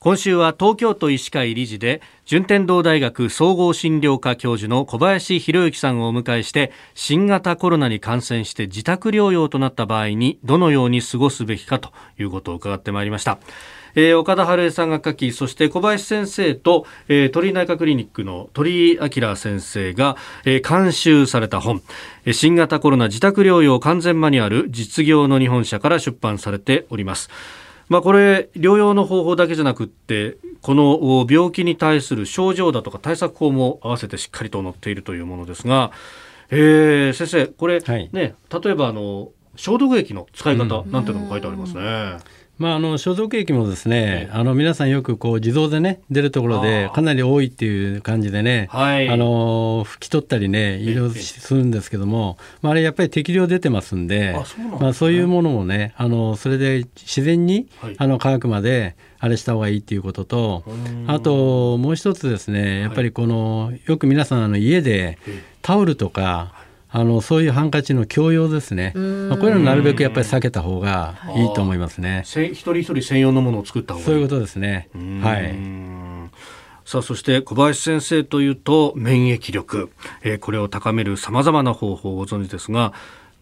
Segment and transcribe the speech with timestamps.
[0.00, 13.40] 今週は東京都医師会理事で順天堂大学総合診療科教授の小林博之さんをお迎えして新型コロナに感染して自宅療養となった場合にどのように過ごすべきかということを伺ってまいりました。
[13.94, 21.82] えー、岡田春江さんが書きそして小林先生と、えー、鳥居内科クリニックの鳥居明先生が、えー、監修された本
[22.32, 27.28] 新型コロナ自宅療養完全マニュアル実業の日本社から出版されております。
[27.90, 35.90] まあ、これ療養の方法だけじゃなくってこの病気に対する症状だとか対策法も合わせてしっかりと載っているというものですが、
[36.50, 41.80] えー、先生これ、はい、ね例えばあの消毒液の使い方なんていうのも書いてありますね。
[41.82, 60.64] うんまあ、あの消毒液もですね、あの皆さんよくこう自動でね出るところでかなり多いっていう感じでね、はい、あの拭き取ったりね医療するんですけども、まあ、あれやっぱり適量出てますんで、そう、ね、まあ、そういうものもねあのそれで自然に、はい、あの科学まであれした方がいいっていうことと、
[61.06, 65.16] あともう一つですねやっぱりこのよく皆さんあの家で
[65.62, 66.52] タオルとか
[66.92, 71.44] あのそういうハンカチの共用ですね、まあ、こういうのなるべくやっぱり避けた方がい。
[71.44, 72.22] いと思いますね。
[72.24, 74.88] 一人一人専用のものを作った方がそういうことですね。
[75.22, 75.54] はい。
[76.84, 79.90] さあそして小林先生というと免疫力、
[80.22, 82.92] えー、これを高めるさまざまな方法をご存知ですが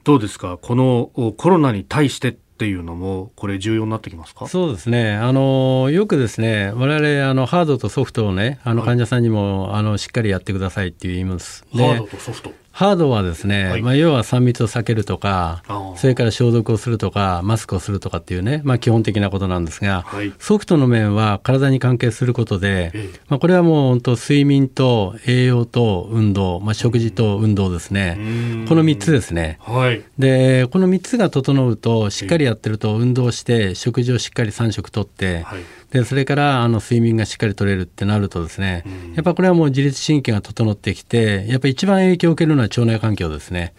[0.05, 0.59] どうですか？
[0.59, 4.47] このコロナに対してっていうのもこれ重要になってきますか？
[4.49, 5.15] そうですね。
[5.15, 11.65] あのよくですね我々あのハードとソフトをねあの患者さんにも、はい、あのしっかりやってくださいって言います。
[11.73, 15.65] ハードとソフトハードはですね、はい、まあ、要は3密を避けるとか、
[15.97, 28.17] それから消毒をするとか、マスクをするとかっていうね、まあ、基本的なことなんですが、はい、ソフトの面は体に関係することで、ええ、まあ、これはもう本当、睡眠と栄養と運動、まあ、食事と運動ですね、
[28.69, 35.59] この3つですね、はい、で、この3つが整うと、しっかりやってると、運動して、食事をしっかり3食とって、はい
[35.91, 43.73] でそれからあの睡眠がしっかり取れるってなるとですね、うん、やっぱこれはもう自律神経が整ってきてやっぱり一番影響を受けるのは腸内環境ですね。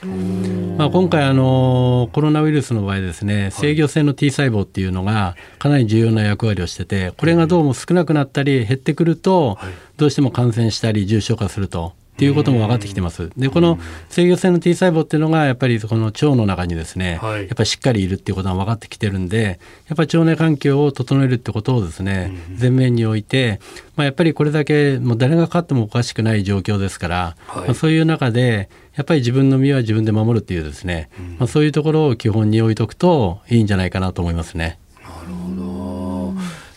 [0.77, 9.57] まあ、今回あのコロナウイルスの場合ですね制御性の T 細胞っていうのがかなり重要な役割をしててこれがどうも少なくなったり減ってくると
[9.97, 11.93] どうしても感染したり重症化すると。
[12.19, 13.29] っていうことも分かってきてます。
[13.37, 19.57] で、この制御性の T 細胞っていうのが、やっぱりこの腸の中にですね、はい、やっぱりしっかりいるっていうことが分かってきてるんで、
[19.87, 23.61] やっぱり腸内環境を整えるってことをですね、前面に置いて、
[23.95, 34.77] まあ、やっぱりこれだけもう誰がかかってもおかしくない状況ですから、はい、まあ、そういう中で、やっぱり自分の身は自分で守るっていうですね、うん、まあ、そういうところを基本に置いとくといいんじゃないかなと思いますね。
[35.01, 35.69] なるほど。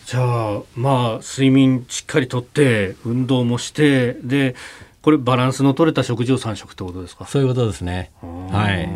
[0.05, 4.53] じゃあまあ睡眠しっかりとって運動もしてで
[5.03, 7.27] これバランスの取れた食事を3食ってことですか？
[7.27, 8.11] そういうことですね。
[8.21, 8.89] はい。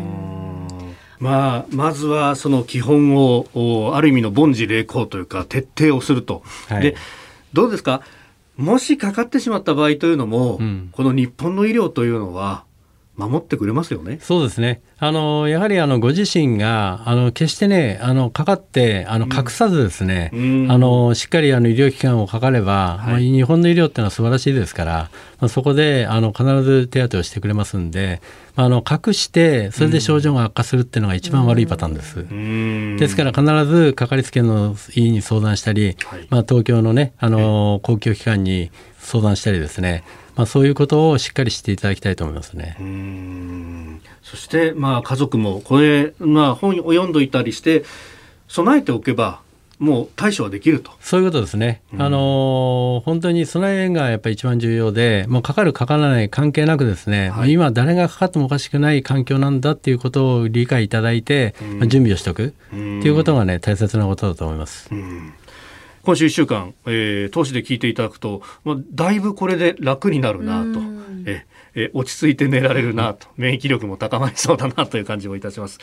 [1.20, 6.96] まあ、まずはその基本をある意味の凡事励行というか徹底をすると、はい、で
[7.52, 8.02] どうですか？
[8.56, 12.64] もしかかってしまった場合というのも、うん、この日本の医療というのは
[13.18, 14.20] 守ってくれますよね。
[14.22, 14.80] そうですね。
[15.00, 28.22] あのやはりあのご自身があの決してねあのかかってあの隠さずですね、うん、あのしっかりあの医療機関をかかれば、はい、日本の医療っていうのは素晴らしいですから、まあ、そこであの必ず手当てをしてくれますんで、
[28.54, 32.20] あの隠してそれで症状が悪化するっていうのが一番悪いパターンです。
[32.20, 40.04] うん、ですから必ずかかりつけの医院に相談したり、はい、まあ東京のねあの公共機関に相談したりですね。
[40.38, 42.76] まあ、そういうことをしっかりしていただきたいと思いますね。
[44.22, 47.84] そして、まあ、家族もこれ、まあ、本を読んどいたりして
[48.46, 49.40] 備えておけば
[49.80, 50.92] もう対処はできると。
[51.00, 64.88] そういうことですね、うん、あの本当に備えがやっぱり一番重要で、もうかかる、かからない関係なく、ですね、はい、今、誰がかかってもおかしくない環境なんだっていうことを理解いただいて、うん、まあ、準備をしておくっていうことがね、大切なことだと思います。
[64.92, 65.32] うん
[66.08, 70.80] 今週1週間、えー、投資で聞いていただくと、まあ、だいぶこれで楽になるなと、
[71.26, 75.80] ええ落ち着いて寝られるなと、免疫力も高まりそうだなという感じもいたします。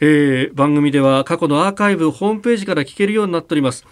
[0.00, 3.86] えー、番組では過去のアーカイブホームページから聞けるようになっております。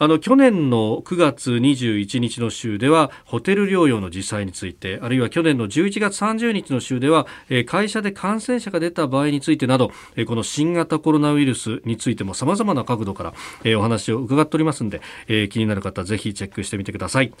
[0.00, 7.26] あの去年の9月21日の週ではホテル療養の実際についてあるいは去年の11月30日の週では
[7.66, 9.90] 会社で感染者が出た場合についてなど
[10.26, 13.34] この新型コロナウイルスについても様々な角度か
[13.64, 17.32] らお話を伺っておりますので気になる方ぜひチェックしてみてください。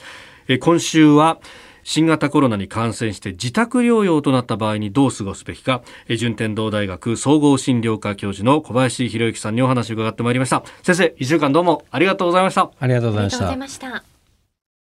[0.60, 1.38] 今週は
[1.82, 10.62] 新型コロナに感染して自宅療養となった場合にどう過ごすべきか順天堂大学総合診療科教授の小林博之さんにお話を伺ってまいりました。
[10.82, 12.70] 先生1週間どうもありがとうございました。
[12.78, 14.17] ありがとうございました